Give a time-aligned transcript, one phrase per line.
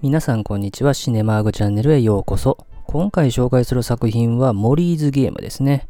[0.00, 0.94] 皆さんこんにちは。
[0.94, 2.56] シネマーグチャンネルへようこそ。
[2.86, 5.88] 今回紹介する作品はモリーズゲームですね。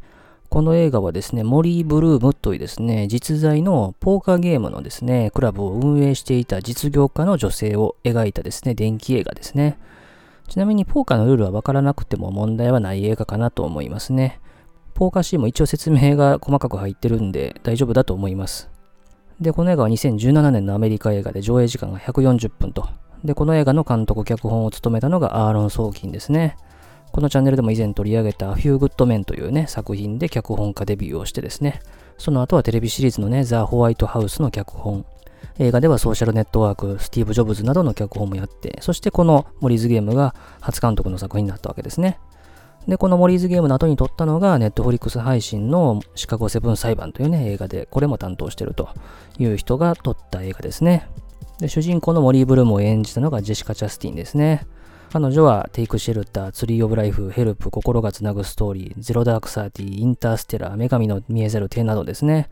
[0.49, 9.77] この映画はですね、モリー・ブルームというですね、実在のポーカーゲームのですね、クラブを運営していた実業家の女性を描いたですね、電気映画ですね。
[10.47, 14.39] ちなみにポーカーのルールはわからなくても問題はない映画かなと思いますね。
[14.95, 18.71] ポーカーシーンも一応説明が細かく入ってるんで大丈夫だと思います。
[19.39, 22.89] で、この映画は2017年のアメリカ映画で上映時間が140分と。
[23.23, 26.57] で、この映画の監督、脚本を務めたのがアーロン・ソーキンですね。
[27.11, 31.81] このチャンネルでも以前取り上げた Few Good Men というね、作品で脚本家デビューをしてですね、
[32.17, 35.05] その後はテレビシリーズのね、ザ・ホワイトハウスの脚本、
[35.57, 42.19] 映画ではソーシャルネットワーク、スティーブ・ジョブズなどの脚本もやって、そしてこのモリーズゲームが初監督の作品になったわけですね。
[42.87, 48.89] で、このモリーズゲームの後に撮ったのが、ネットフリックス配信のシカゴセブン裁判というね、映画で、これも担当してると
[49.37, 51.07] いう人が撮った映画ですね。
[51.59, 54.65] で、主人公のモリー・ブルームを演じたのがジェシカ・チャステインですね。
[55.11, 62.49] 彼女はテイクシェルター、ツリー・オブ・ライフ、ヘルプ、心がつなぐストーリー、ゼロ・ダーク・サーティ、インターステラー、女神の見えざる手などですね。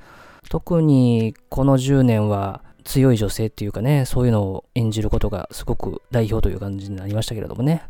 [0.49, 7.83] 特にこの10年は強い女性っていうかね、そういうのを演じることがすごく代表という感じになりましたけれどもね。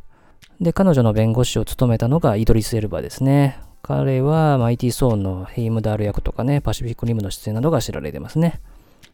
[0.59, 3.59] で、彼女の弁護士を務めたのがイドリス・エルバですね。
[3.83, 8.59] 彼はマイティ・ソーのヘイムダール役とかね、パシフィック・リムの出演などが知られてますね。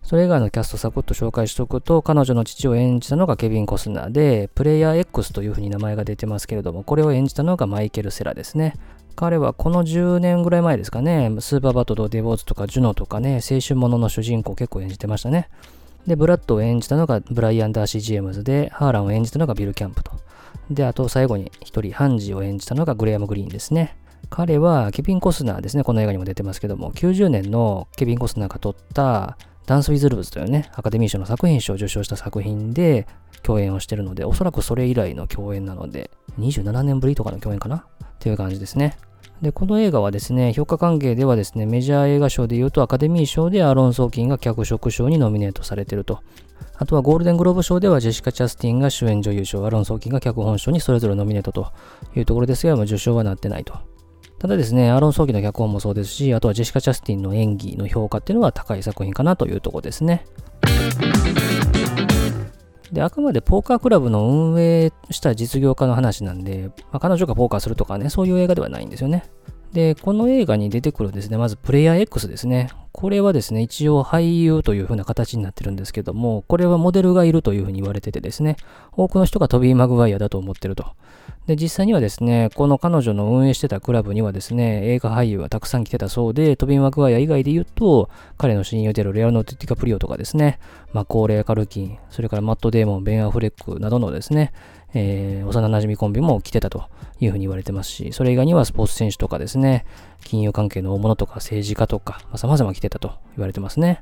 [0.04, 8.76] それ以外のキャストサクッと紹介しておくと、彼女の父を演じたのがケビン・コスナーで、プレイヤー X という風に名前が出てますけれども、これを演じたのがマイケル・セラですね。
[9.16, 15.50] 彼はこの10年ぐらい前ですかね、スーパーバッド、童貞ウォーズとかジュノとかね、青春ものの主人公結構演じてましたね。
[16.06, 20.12] で、ブラッドを演じたのがブライアン・ダーシー・ジェームズで、ハーランを演じたのがビル・キャンプと。
[20.70, 23.96] で、あと最後に一人、判事を演じたのがグレアム・グリーンですね。
[24.30, 33.08] 彼はケビン・コスナーですね、この映画にも出てますけども、90年のケビン・コスナーが撮ったダンス・ウィズ・ルーズというね、アカデミー賞の作品賞を受賞した作品で
[33.44, 37.78] 共演をしてるので、おそらくそれ以来の共演なので、27年ぶりとかの共演かな？
[37.78, 38.98] っていう感じですね。
[39.42, 46.20] で、この映画はですね、評価関係ではですね、メジャー映画賞で言うとアカデミー賞でアロン・ソーキンが脚色賞にノミネートされてると。
[46.76, 51.72] あとはゴールデングローブ賞ではジェシカ・チャスティンが主演女優賞、アロン・ソーキンが脚本賞にそれぞれノミネートと
[52.16, 53.74] いうところですが、受賞はなってないと。
[54.44, 60.26] ただですね、アーロン・ソーキの脚本もそうですし、あとはジェシカ・チャスティンの演技の評価っていうのは高い作品かなというとこですね。
[62.92, 69.24] で、あくまでポーカークラブの運営した実業家の話なんで、まあ、彼女がポーカーするとかね、そういう映画ではないんですよね。
[69.72, 72.70] で、この映画に出てくるですね、まずプレイヤー X ですね。
[72.92, 78.58] これはですね、一応俳優という風な形になってるんですけども、これはモデルがいるという風に言われててですね、
[78.92, 80.88] 多くの人がトビー・マグワイアだと思ってると。
[81.48, 90.60] で、実際にはですね、この彼女の運営してたクラブにはですね、映画俳優がたくさん来てたそうで、トビン・マクワイア以外で言うと、彼の親友であるレアルノ・ティカプリオとかですね、
[90.94, 94.54] まあ、高齢カルキン、それからマット・デーモン、ベン・アフレックなどのですね、
[94.94, 96.86] えー、幼馴染コンビも来てたと
[97.20, 99.86] いうふうに言われてますし、それ以外にはスポーツ選手とかですね、
[100.24, 104.02] 金融関係の大物とか政治家とか、まあ、様々来てたと言われてますね。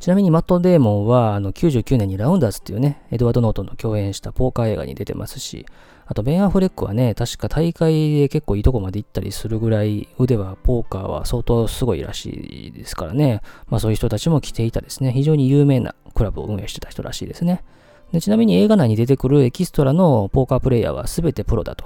[0.00, 5.66] ちなみにマット・デーモンはあの99年にラウンダーズっていうね、エドワード・ノートンの共演したポーカー映画に出てますし、
[6.06, 12.30] あとベン・アフレックはね、確か大会で結構いいとこまで行ったりするぐらい腕はポーカーは相当すごいらし
[12.68, 17.64] いですからね、まあそういう人たちも来ていたですね、非常に有名なクラブを運営してた人らしいですね。
[18.12, 21.84] でちなみに映画内に出てくるエキストラのポーカープレイヤーは全てプロだと。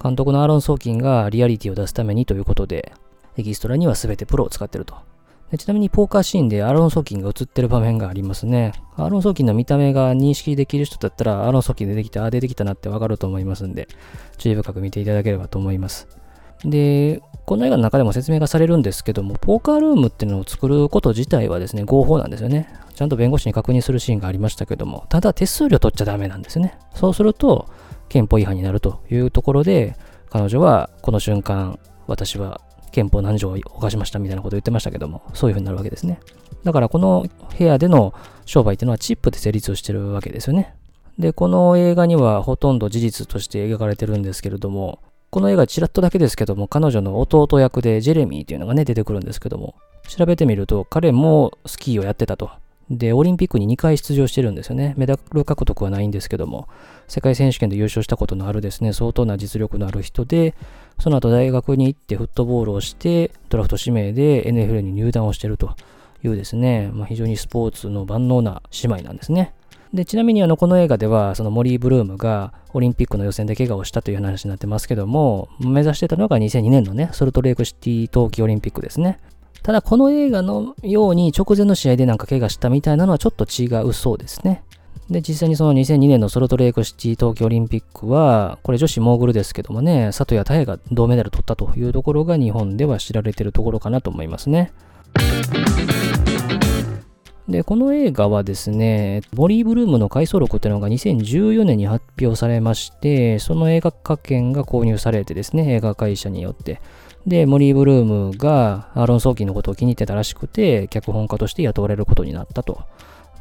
[0.00, 2.92] 監督のアーロン・ソーキンがリアリティを出すためにということで、
[3.36, 4.94] エキストラには全てプロを使ってると。
[5.56, 8.72] ちなみにポーカーシーンでアロン・ソーキンが映ってる場面がありますね。
[8.96, 13.88] アロン・ソーキンの見た目が認識できる人だったら、アロン・ソーキン出てきた、あ、出てきたなってわかると思いますんで、
[14.36, 16.06] 注意深く見ていただければと思います。
[16.64, 22.68] で、この映画の中でも説明がされるんですけども、ポーカールームっていうのを作ること自体はですね、合法なんですよね。
[22.94, 26.76] ちゃんと弁護士に確認するシーンがありましたけども、ただ手数料取っちゃダメなんですね。
[26.94, 27.68] そうすると、
[28.08, 29.96] 憲法違反になるというところで、
[30.30, 32.60] 彼女はこの瞬間、私は
[32.90, 36.20] 憲法何条を犯しましたみたいなことを言ってましたけども、そういう風になるわけですね。
[36.64, 37.26] だからこの
[37.56, 38.14] 部屋での
[38.46, 40.74] 商売っていうのはチップで成立をしてるわけですよね。
[41.18, 49.74] で、この映画にはほとんど事実として描かれてるんですけれども、この映画ちらっとだけですけども、彼女の弟役でジェレミーっていうのがね、出てくるんですけども、
[50.06, 52.50] 調べてみると彼もスキーをやってたと。
[52.90, 54.94] で、オリンピックに2回出場してるんですよね。
[54.96, 56.68] メダル獲得はないんですけども、
[57.06, 60.54] 世界選手権で優勝したことのあるですね、相当な実力のある人で、
[60.98, 65.74] その後大学に行ってフットボールをして、ドラフト指名で NFL に入団をしてると
[66.24, 69.52] いうですね、まあ、非常にスポーツの万能な姉妹なんですね。
[69.92, 79.18] で、ちなみにあの、この映画では、そのモリー・ブルームがオリンピックの予選で怪我をしたという話になってますけども、目指してたのが2002年のね、ソルトレイクシティ冬季オリンピックですね。
[79.62, 84.62] ただこの映画のように直前の試合でなんか怪我したみたいなのはちょっと違うそうですね。
[85.10, 94.72] で、実際にその2002年のソルトレイクシティ東京オリンピックは、これ女子モーグルですけどもね、里谷太が銅メダル取ったというところが日本では知られているところかなと思いますね。
[97.48, 106.82] で、この映画はですね、ボリー・ブルームの回想録っていうのが2014年に発表されまして、その映画化権が購入されてですね、映画会社によって。
[107.26, 112.82] で、モリー・ブルームがアーロン・ソーキーのことを気に入ってたらしくて、脚本家として雇われることになったと。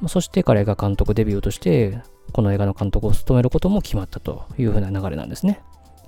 [0.08, 2.00] そして彼が監督デビューとして、
[2.32, 5.60] この映画の監督を務めることも決まったというふうな流れなんですね。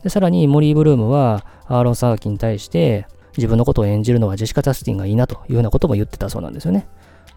[0.04, 6.88] で、さらにモリー・ブルームはアーロン・サーキーに対して、自分のことを演じるのはジェシカ・タスティンがいいなというようなことも言ってたそうなんですよね。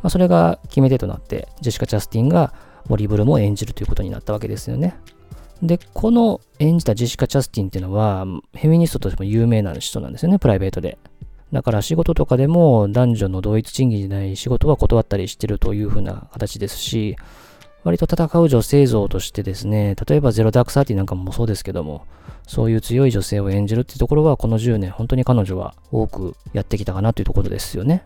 [0.02, 2.52] まあ、それが決め手となって、ジェシカ・チャスティンが
[2.88, 4.96] モリブルムを演じるということになったわけですよね。
[5.62, 10.98] で、この演じたジェシカ・チャスティンっていうのは、フェミニストとしても有名な人なんですよね、プライベートで。
[11.52, 17.16] だから仕事とかでも男女の同一賃金じゃない仕事は断ったりしてるというふうな形ですし、
[17.84, 22.06] 割と戦う女性像としてですね、例えばゼロダークサーティなんかもそうですけども、
[22.46, 28.04] そういう強い女性を演じるってところはこの10年本当に彼女は多くやってきたかなというところですよね。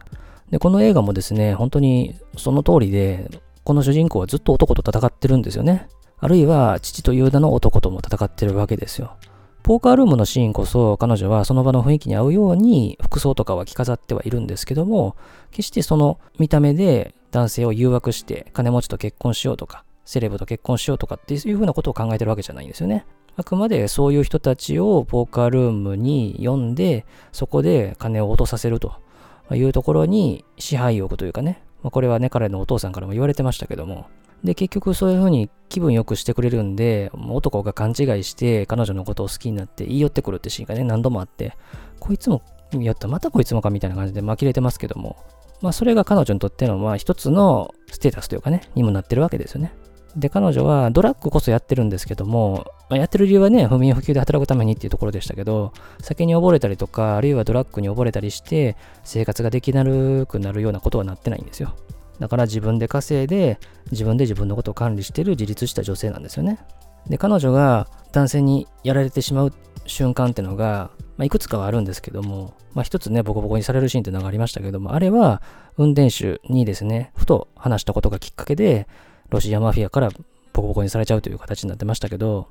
[0.51, 3.31] で、この映画もですね、本当にその通りで、
[3.65, 5.89] この主人公はずっと男と戦ってるんですよね。
[6.19, 9.17] あるいは父という名の男とも戦ってるわけですよ。
[9.63, 15.17] ポーカールームのシーンこそ彼女はその場の雰囲気に合うように服装とかは着飾ってはいるんですけども、
[15.51, 23.05] 決してその見た目で男性を誘惑して金持ちと結婚しようとか、セレブと結婚しようとかっていうふうなことを考えてるわけじゃないんですよね。
[23.37, 28.95] あくまでそういう人たちをポーカールームに呼んで、そこで金を落とさせると
[29.55, 34.07] いうところに支配欲というかね、まあ、これはね、彼のお父さんからも言われてましたけども、
[34.43, 41.57] で、結局そういう風に気分良くしてくれるんで、男が勘違いして彼女のことを好きになって言い寄ってくるってシーンがね、何度もあって、
[42.01, 45.17] こいつも、やった、またこいつもかみたいな感じで紛れてますけども、
[45.63, 49.73] まあそれが彼女にとっての、まあ一つのステータスというかね、にもなってるわけですよね。
[50.17, 59.85] で、彼女はドラッグこそやってるんですけども、まあ、やってる理由はね、不眠不休で働くためにっていうところでしたけど、酒に溺れたりとか、あるいはドラッグに溺れたりして、生活ができな
[60.27, 61.75] くなるようなことはなってないんですよ。
[62.19, 63.59] だから自分で稼いで、
[63.91, 66.59] 自分で自分のことを管理してる自立した女性なんですよね。
[67.09, 69.53] で、彼女が男性にやられてしまう
[69.85, 75.43] 瞬間ってのが、まあ、いくつかはあるんですけども、まあ、一つね、ボコボコにされるシーンってのがありましたけども、あれは
[75.77, 78.87] 運転手にですね、ふと話したことがきっかけで、
[79.31, 80.11] ロシアマフィアから
[80.52, 82.49] ボコボコにされちゃうという形になってましたけど、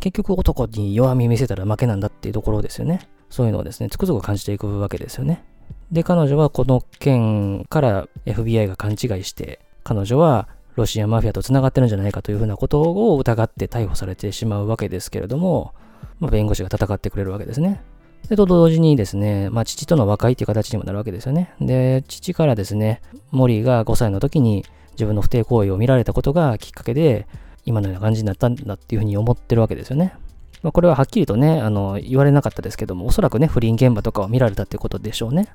[0.00, 3.08] 結局男に弱み見せたら負けなんだっていうところですよね。
[3.30, 5.44] そういうのをですね、つくづく感じていくわけですよね。
[5.90, 15.74] で、彼女はこの件から FBI が勘違いして、彼女はロシアマフィアと繋がってるんじゃないかというふうなことを疑って逮捕されてしまうわけですけれども、
[16.18, 17.82] まあ、弁護士が戦ってくれるわけですね。
[18.28, 21.52] で、と同時にですね、まあ、父との和解っていう形にもなるわけですよね。
[21.60, 23.00] で、父からですね、
[23.30, 24.64] モリーが5歳の時に
[24.96, 27.26] 自分の不貞行為を見られたことがきっかけで、
[27.64, 30.14] 今のような感じになったんだっていうふうに思ってるわけですよね。
[30.62, 35.48] まあ、これははっきりとね、あの、言われなかったですけども、おそらくね、不倫現場とかを見られたってことでしょうね。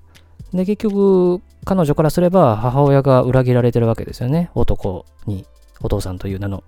[0.54, 4.52] で、結局、彼女からすれば母親が裏切られてるわけですよね。
[4.56, 5.46] 男に、
[5.82, 6.64] お父さんという名の。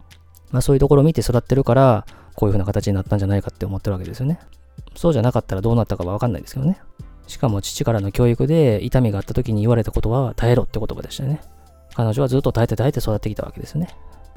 [0.51, 2.05] まあそういうところを見て育ってるから、
[2.35, 4.39] こういう風な形になったんじゃないかって思ってるわけですよね。
[4.95, 6.79] そうじゃなかったらどうなったかはわかんないですけどね。
[7.27, 11.41] しかも父からの教育で痛みがあった時に言われたことは耐えろって言葉でしたよね。
[11.95, 13.89] 彼女はずっと耐えて耐えて育ってきたわけですよね。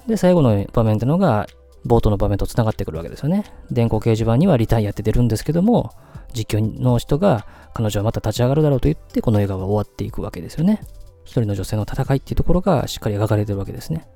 [0.07, 1.47] で、最後の場面っていうのが、
[1.87, 3.45] 冒頭の場面と繋がってくるわけですよね。
[3.71, 5.92] 電光掲示板にはリタイアって出るんですけども、
[6.33, 10.80] 実況の人が彼女はまた立ち上がるだろうと言ってこの映画は終わっていくわけですよね。
[11.25, 14.07] 一人の女性の戦いっていうところがしっかり描かれてるわけですね。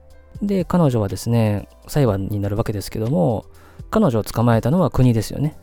[0.42, 3.46] で、彼女はですね、裁判になるわけですけども、
[3.90, 5.56] 彼女を捕まえたのは国ですよね。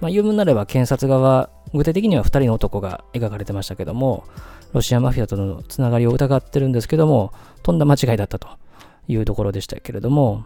[0.00, 4.24] まあ、言うなれば検察側、具体的には2人の男が描かれてましたけども、
[4.72, 7.32] ロシアマフィアとのつながりを疑ってるんですけども、
[7.62, 8.48] とんだ間違いだったと
[9.08, 10.44] いうところでしたけれども、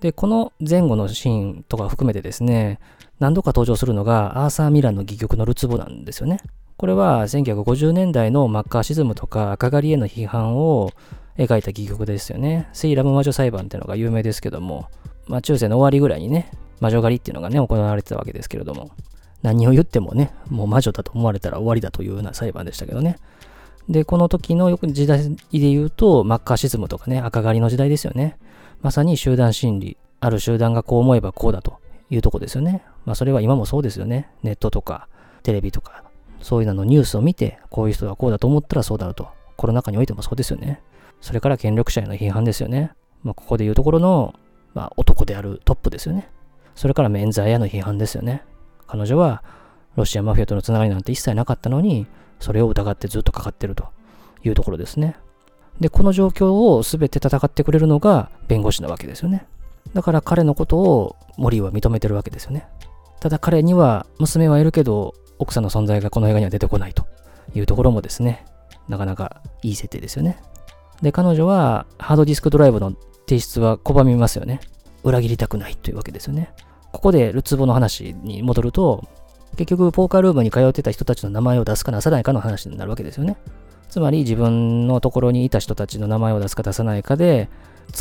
[0.00, 2.78] で、この前後のシーンとか含めてですね、
[3.18, 6.40] 何度か登場するのがアーサー・ミランの戯曲のルツボなんですよね。
[6.76, 10.92] これは1950年代のマッカーシズムとか赤狩りへの批判を
[11.36, 12.68] 描いた戯曲ですよね。
[12.72, 14.88] セイラム魔女裁判っていうのが有名ですけども、
[15.26, 18.90] まあ中世の終わりぐらいにね、魔女狩りっていうのがね、行われてたわけですけれども、
[19.42, 23.18] 何を言ってもね、もう魔女だと思われたら終わりだというような裁判でしたけどね。
[23.88, 28.36] で、この時のよく時代で言うと、マッカーシズムとかね、赤狩りの時代ですよね。
[28.82, 29.96] まさに集団心理。
[30.20, 31.78] ある集団がこう思えばこうだと
[32.10, 32.82] いうとこですよね。
[33.06, 34.28] まあそれは今もそうですよね。
[34.42, 35.08] ネットとか、
[35.42, 36.04] テレビとか、
[36.42, 39.28] そういうののニュースを見て、こういう人がこうだと思ったらそうだろうと。
[39.56, 40.82] コロナ禍においてもそうですよね。
[41.20, 42.92] それから権力者への批判ですよね。
[43.22, 44.34] まあここで言うところの、
[44.74, 46.30] まあ男であるトップですよね。
[46.78, 48.44] それから免罪への批判ですよね。
[48.86, 49.42] 彼女は
[49.96, 52.06] ロシアマフィアとのつながりなんて一切なかったのに、
[52.38, 53.88] それを疑ってずっとかかってると
[54.44, 55.16] いうところですね。
[55.80, 59.44] で、この状況を全て戦ってくれるのが弁護士なわけですよね。
[59.92, 62.68] だから彼のことを森は認めてるわけですよね。
[63.18, 67.06] ただ彼には娘はいるけど、奥さんの存在がこの映画には出てこないと
[67.56, 68.46] いうところもですね、
[68.88, 70.40] なかなかいい設定ですよね。
[71.02, 72.92] で、彼女はハードディスクドライブの
[73.28, 74.60] 提出は拒みますよね。
[75.02, 76.52] 裏切りたくないというわけですよね。
[76.92, 79.04] ここでルツボの話に戻ると、
[79.56, 83.36] 結局ポーカールームに通ってた人たちの名前を出すか出さないかの話になるわけですよね。
[83.88, 87.48] つまり自分のところにいた人たちの名前を出すか出さないかで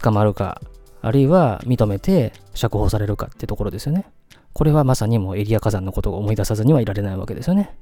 [0.01, 0.61] 捕まるか、
[1.01, 4.05] あるいは認めて釈放されるかってところですよね。
[4.53, 7.75] これはまさにもうエリア火山のことを思い出さずにはいられないわけですよね。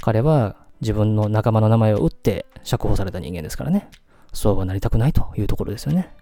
[0.00, 3.88] 彼は自分の仲間の名前を打って釈放された人間ですからね。
[4.32, 6.12] そうはなりたくないというところですよね。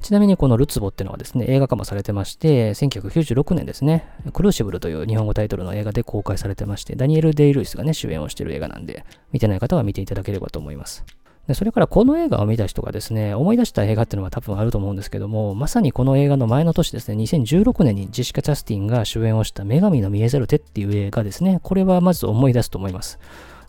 [0.00, 11.04] ちなみにこのルツボっていうのはですね、映画化もされてまして、1996年ですね、クルーシブルという日本語タイトルの映画で公開されてまして、ダニエル・デイ・ルイスがね、主演をしている映画なんで、見てない方は見ていただければと思います。
[11.46, 23.18] でそれからこの映画を見た人がですね、思い出した映画っていうのは多分あると思うんですけども、まさにこの映画の前の年ですね、2016年にジェシカ・チャスティンが主演をした女神の見えざる手っていう映画ですね、これはまず思い出すと思います。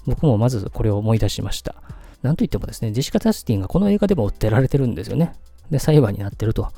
[0.06, 1.76] 僕もまずこれを思い出しました。
[2.22, 5.34] なんといってもですね、ジェシカ・チャスティンがこの映画でも訴えられてるんですよね。
[5.72, 6.70] で、裁判になってると。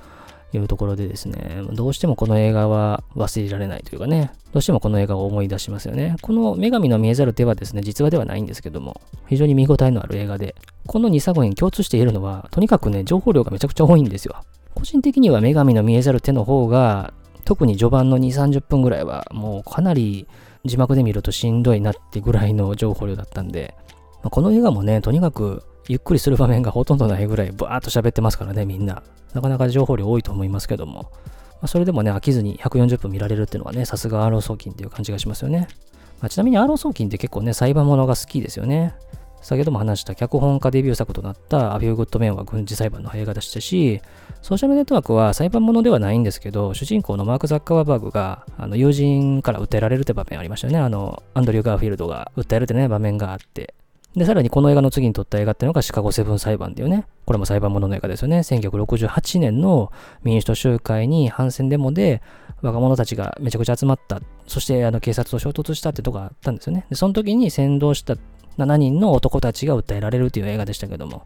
[0.58, 6.16] いうところでですね、どうしてもこの映画は忘れられないというかね、どうしてもこの映画を思い出しますよね。
[6.22, 14.36] この女神の見えざる手はですね、実話ではないんですけども、非常に見応えのある映画で、この2作品共通しているのは、とにかくね、情報量がめちゃくちゃ多いんですよ。
[14.76, 17.14] 個人的には女神の見えざる手の方が、
[17.46, 20.28] 特に序盤の2、30分ぐらいは、もうかなり
[20.66, 23.76] 字幕で見るとしんどいなってぐらいの情報量だったんで、
[24.22, 29.04] この映画もね、とにかくゆっくりする場面がほとんどないぐらいバーっと喋ってますからね、みんな。
[29.34, 31.04] なかなか情報量多いと思いますけども。
[31.04, 31.10] ま
[31.64, 35.68] あ、それでもね、飽きずに140分見られるっていうのはね、さすがアーロンソーキンっていう感じがしますよね。
[36.22, 38.96] まあ、ちなみにアーロンソーキンって結構ね、裁判物が好きですよね。
[39.42, 44.02] 先ほども話した脚本家デビュー作となった A Few Good Men は軍事裁判の映画でしたし、
[44.42, 50.80] ソーシャルネットワークは裁判物ではないんですけど、主人公のマーク・ザッカーバーグがあの友人から訴えられるって場面ありましたよね。
[50.80, 53.74] あの、アンドリュー・ガーフィールドが訴えるってね、場面があって。
[54.16, 58.40] で、さらにこの映画の次に撮った映画っていうのがシカゴセブン裁判っていうね、これも裁判物のの映画ですよね。
[58.40, 59.92] 1968年の
[60.24, 62.22] 民主党集会に反戦デモで
[62.62, 64.22] 若者たちがめちゃくちゃ集まった。
[64.48, 66.86] そしてあの警察と衝突したってとこがあったんですよね。
[66.90, 68.16] で、その時に先導した
[68.58, 71.26] 7人の男たちが訴えられるという映画でしたけども、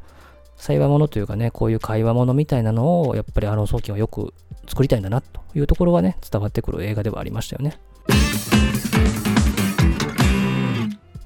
[0.56, 4.34] 裁判物というかね、こういう会話物みたいなのをやっぱりアロン・ソーキンはよく
[4.67, 7.77] 作りたいんだなというところはね、伝わってくる映画ではありましたよね。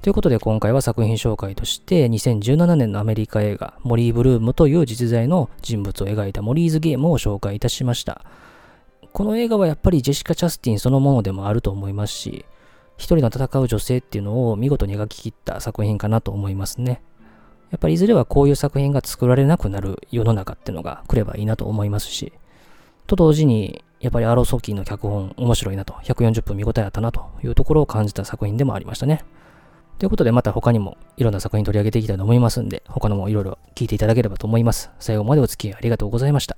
[0.02, 8.24] ということで今回は作品紹介として2017年のアメリカ映画モリー・ブルームという実在の人物を描いたモリーズゲームを紹介いたしました。
[9.12, 12.44] この映画はやっぱりジェシカ・チャスティンそのものでもあると思いますし、
[12.96, 17.00] 一人の戦う女性っていうのを見事に描き切った作品かなと思いますね。
[17.70, 22.32] やっぱりいずれはこういう作品が作られなくなる世の中っていうのが来ればいいなと思いますし、
[23.06, 29.24] と同時に、やっぱりアロソーキーの脚本面白いなと、140分見応えあったなというところを感じた作品でもありましたね。
[30.02, 34.90] ということでまた他にもいろんな作品取り上げていきたいと思いますんで、他のもいろいろ聞いていただければと思います。
[34.98, 36.56] 最後までお付き合いありがとうございました。